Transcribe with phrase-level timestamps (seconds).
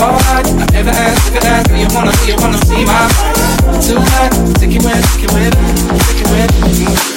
[0.00, 1.64] Alright, I never never.
[1.66, 3.08] Do you wanna, do you wanna my
[4.58, 7.13] take it wet, take it wet, take it wet.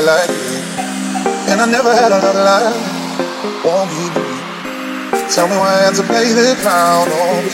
[0.00, 0.56] Like you.
[1.52, 2.72] And I never had another life,
[3.60, 4.32] won't be me.
[5.28, 7.44] Tell me why I had to play the clown, oh.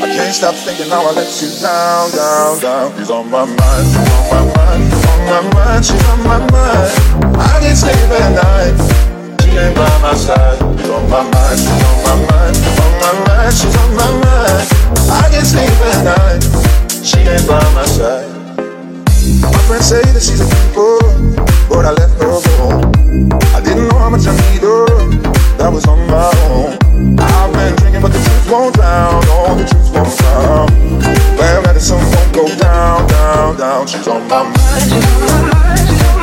[0.00, 2.96] I can't stop thinking how I let you down, down, down.
[2.96, 6.38] She's on my mind, she's on my mind, she's on my mind, she's on my
[6.48, 6.90] mind.
[7.36, 8.76] I can't sleep at night,
[9.44, 10.56] she ain't by my side.
[10.80, 14.10] She's on my mind, she's on my mind, she's on my mind, she's on my
[14.24, 14.64] mind.
[15.12, 16.40] I can't sleep at night,
[17.04, 18.31] she ain't by my side.
[19.62, 20.98] My friends say that she's a keeper,
[21.70, 22.82] but I let her go.
[23.54, 24.90] I didn't know how much I need her,
[25.56, 26.74] that was on my own.
[27.20, 30.66] I've been drinking, but the truth won't drown, oh, the truth won't drown.
[31.38, 33.86] Well, medicine won't go down, down, down.
[33.86, 34.58] She's on my mind.
[34.82, 36.21] Ain't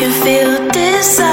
[0.00, 1.29] can feel desire.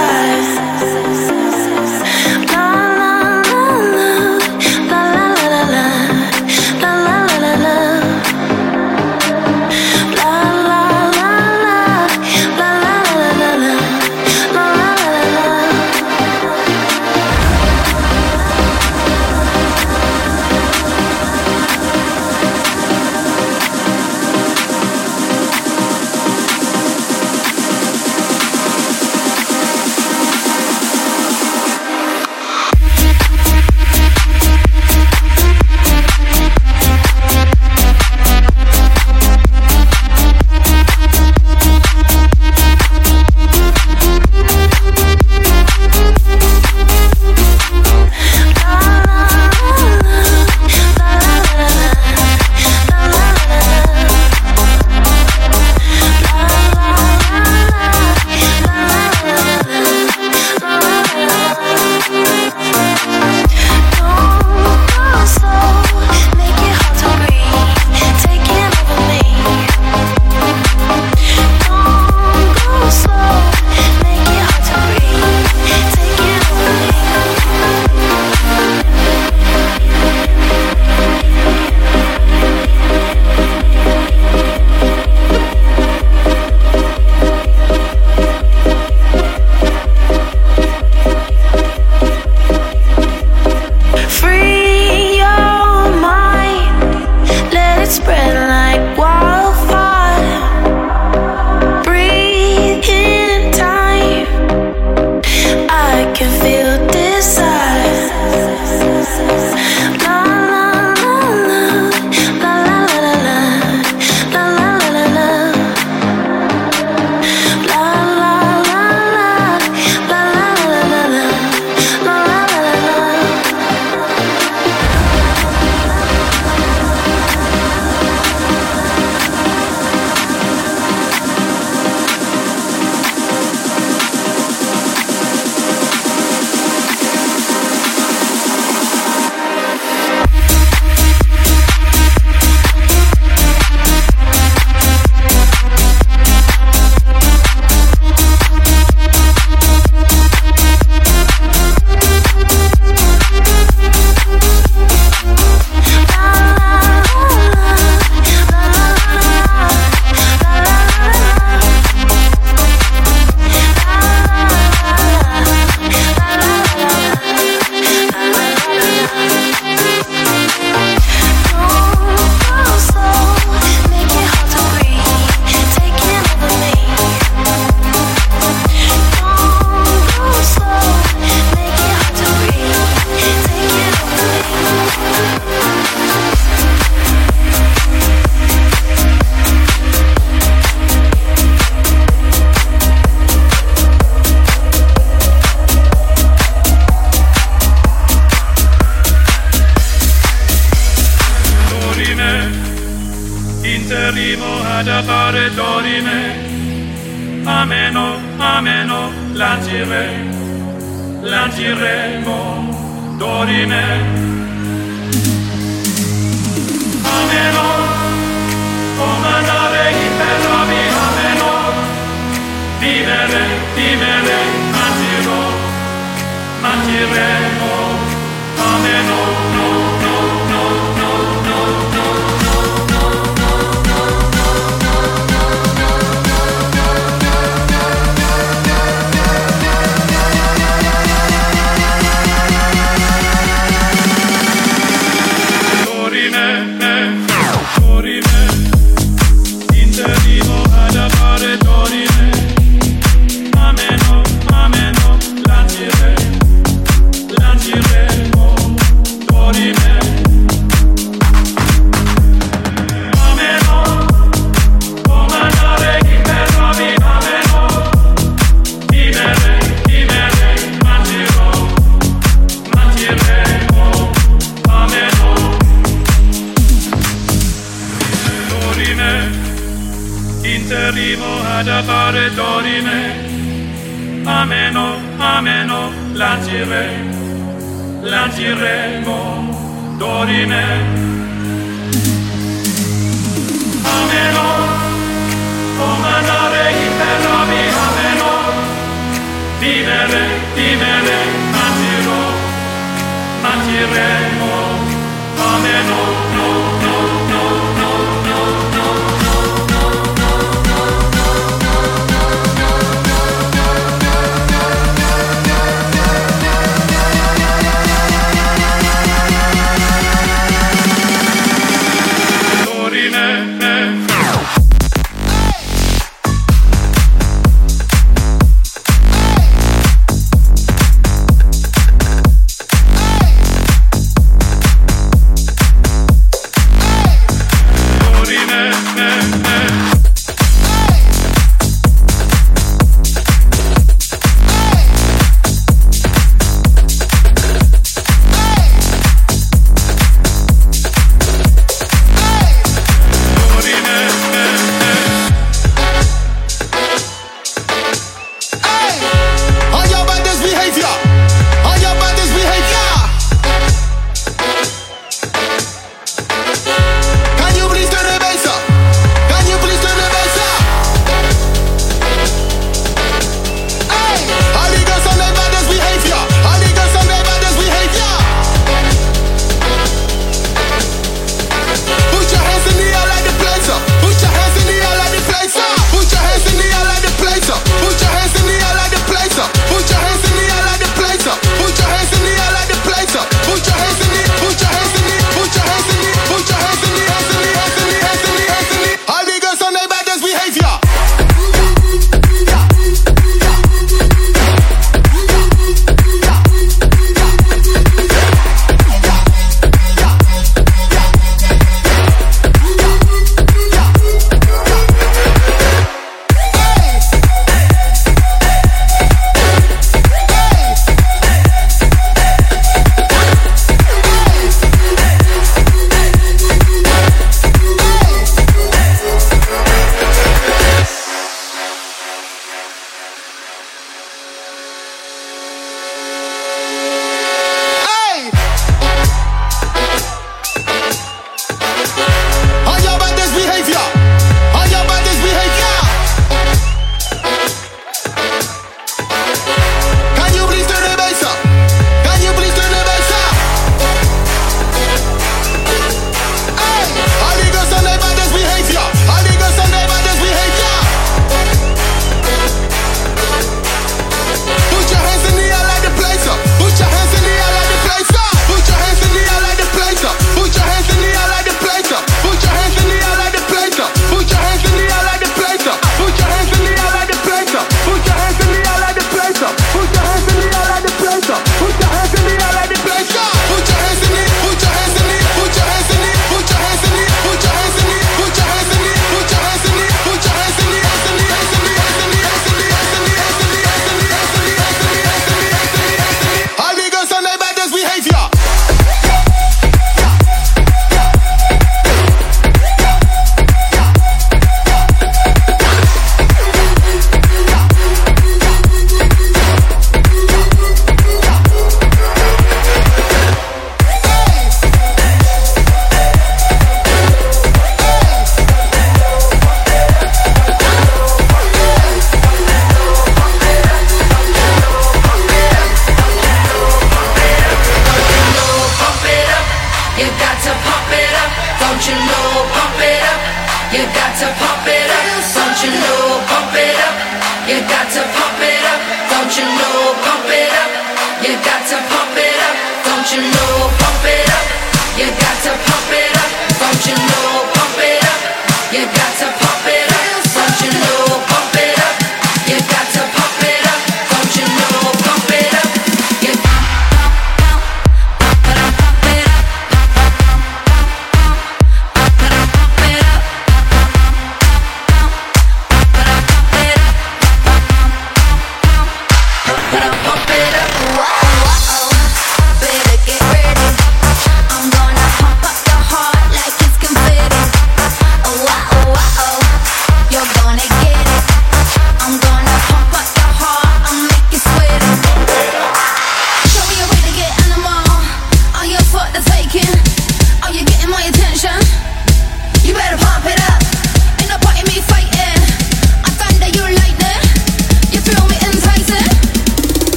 [303.98, 306.17] 아멘 옥 아멘 옥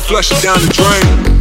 [0.00, 1.33] flush it down the drain.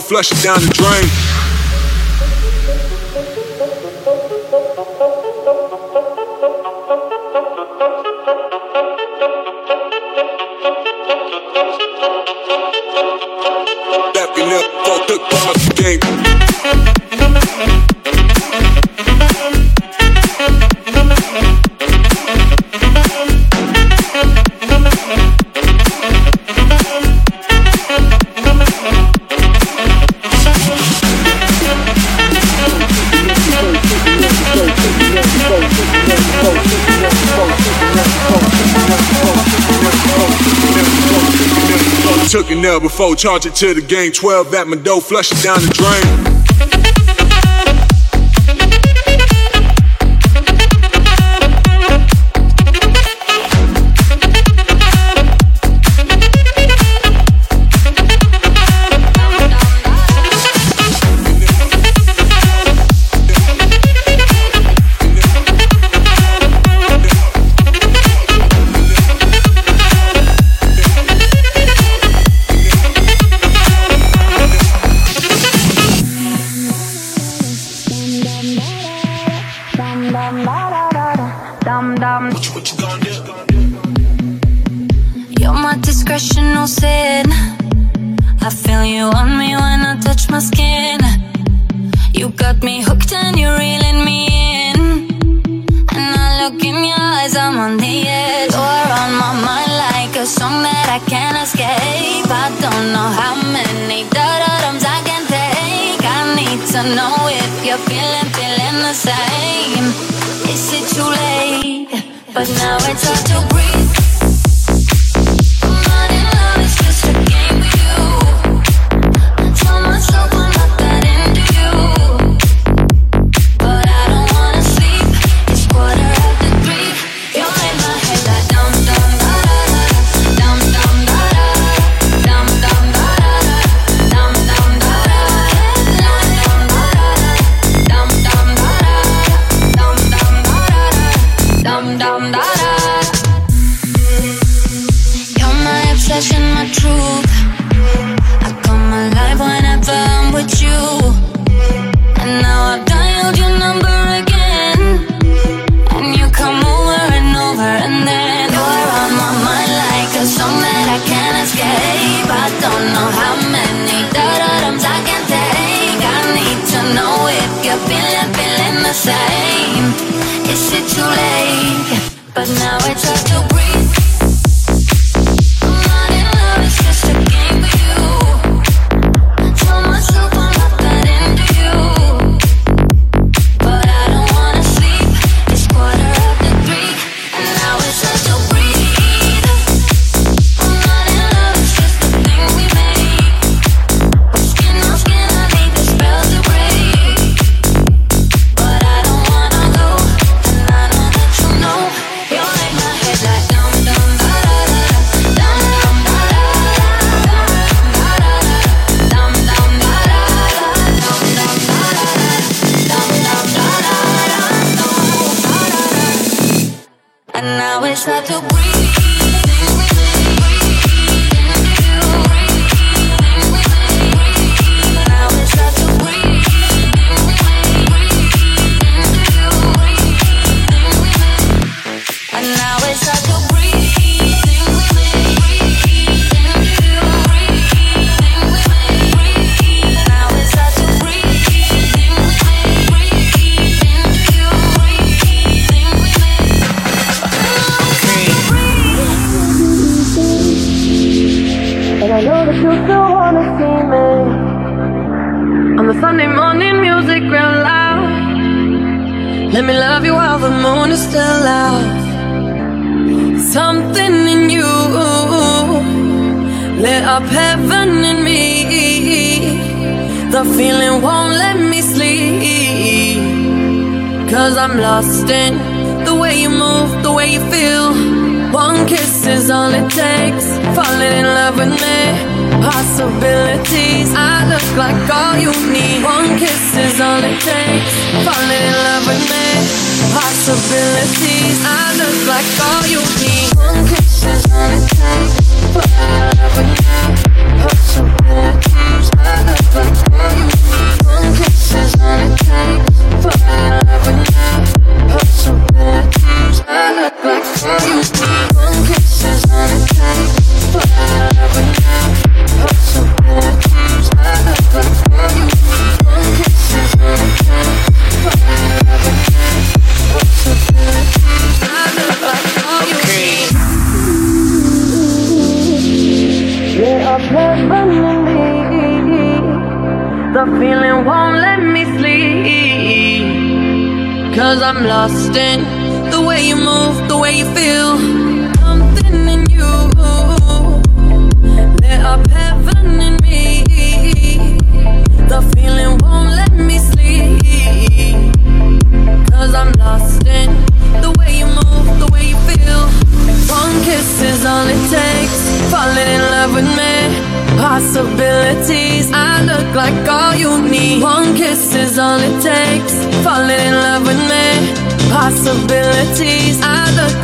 [0.00, 1.33] flush it down the drain.
[42.64, 44.10] Chanel before, charge it to the game.
[44.10, 46.43] 12 at my door, flush it down the drain.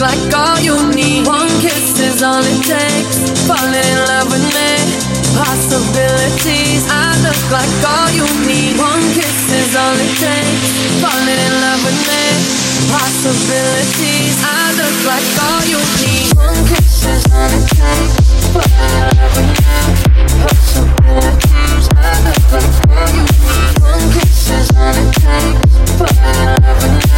[0.00, 1.26] Like all you need.
[1.26, 3.20] One kiss is all it takes.
[3.44, 4.72] Falling in love with me.
[5.36, 6.88] Possibilities.
[6.88, 8.80] I look like all you need.
[8.80, 10.68] One kiss is all it takes.
[11.04, 12.24] Falling in love with me.
[12.88, 14.40] Possibilities.
[14.40, 16.32] I look like all you need.
[16.32, 18.30] One kiss is all it takes.
[18.56, 19.70] Falling in love with me.
[20.40, 22.72] Possibilities, I look like
[23.14, 23.24] you.
[23.84, 25.72] One kiss is all it takes.
[25.98, 27.09] Fall in love with me.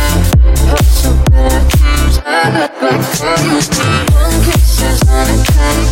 [2.42, 2.50] One
[4.42, 5.91] kiss is all it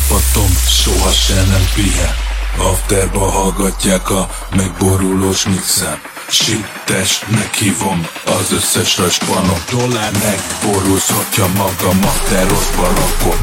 [0.00, 2.14] csapatom soha se nem pihen
[2.58, 6.00] Afterba hallgatják a megborulós mixen.
[6.28, 13.40] Sittes, meghívom az összes rajspanom Dollár megborulszhatja magamat, de rosszba rakom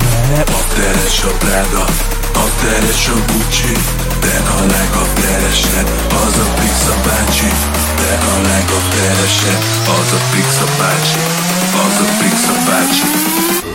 [0.59, 1.85] Afteres a Prada,
[2.33, 3.73] afteres a Gucci
[4.19, 5.87] De a legafteresebb
[6.25, 7.51] az a Pixa bácsi.
[7.99, 9.63] De a legafteresebb
[9.99, 11.21] az a Pixa bácsi
[11.85, 13.66] Az a Pixa bácsi